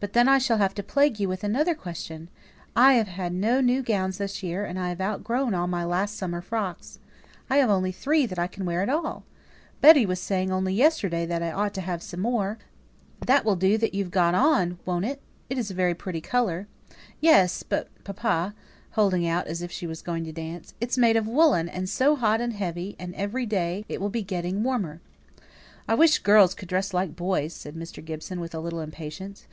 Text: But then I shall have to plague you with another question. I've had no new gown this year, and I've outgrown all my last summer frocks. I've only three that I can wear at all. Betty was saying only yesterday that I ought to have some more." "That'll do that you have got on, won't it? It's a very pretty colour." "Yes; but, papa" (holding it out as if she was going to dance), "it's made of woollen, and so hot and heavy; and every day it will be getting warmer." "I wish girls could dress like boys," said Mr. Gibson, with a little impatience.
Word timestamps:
But 0.00 0.12
then 0.12 0.28
I 0.28 0.38
shall 0.38 0.58
have 0.58 0.74
to 0.76 0.82
plague 0.82 1.18
you 1.18 1.28
with 1.28 1.42
another 1.42 1.74
question. 1.74 2.28
I've 2.76 3.08
had 3.08 3.34
no 3.34 3.60
new 3.60 3.82
gown 3.82 4.12
this 4.16 4.42
year, 4.44 4.64
and 4.64 4.78
I've 4.78 5.00
outgrown 5.00 5.52
all 5.54 5.66
my 5.66 5.84
last 5.84 6.16
summer 6.16 6.40
frocks. 6.40 7.00
I've 7.50 7.68
only 7.68 7.90
three 7.90 8.24
that 8.24 8.38
I 8.38 8.46
can 8.46 8.64
wear 8.64 8.80
at 8.80 8.88
all. 8.88 9.24
Betty 9.80 10.06
was 10.06 10.20
saying 10.20 10.52
only 10.52 10.72
yesterday 10.72 11.26
that 11.26 11.42
I 11.42 11.50
ought 11.50 11.74
to 11.74 11.80
have 11.80 12.02
some 12.02 12.20
more." 12.20 12.58
"That'll 13.26 13.56
do 13.56 13.76
that 13.76 13.92
you 13.92 14.04
have 14.04 14.10
got 14.12 14.36
on, 14.36 14.78
won't 14.86 15.04
it? 15.04 15.20
It's 15.50 15.70
a 15.70 15.74
very 15.74 15.96
pretty 15.96 16.20
colour." 16.20 16.68
"Yes; 17.20 17.64
but, 17.64 17.88
papa" 18.04 18.54
(holding 18.92 19.24
it 19.24 19.28
out 19.28 19.48
as 19.48 19.60
if 19.62 19.72
she 19.72 19.86
was 19.86 20.00
going 20.00 20.24
to 20.24 20.32
dance), 20.32 20.74
"it's 20.80 20.96
made 20.96 21.16
of 21.16 21.26
woollen, 21.26 21.68
and 21.68 21.88
so 21.90 22.14
hot 22.16 22.40
and 22.40 22.52
heavy; 22.52 22.94
and 23.00 23.14
every 23.16 23.46
day 23.46 23.84
it 23.88 24.00
will 24.00 24.10
be 24.10 24.22
getting 24.22 24.62
warmer." 24.62 25.00
"I 25.88 25.94
wish 25.96 26.20
girls 26.20 26.54
could 26.54 26.68
dress 26.68 26.94
like 26.94 27.16
boys," 27.16 27.52
said 27.52 27.74
Mr. 27.74 28.02
Gibson, 28.02 28.38
with 28.40 28.54
a 28.54 28.60
little 28.60 28.80
impatience. 28.80 29.48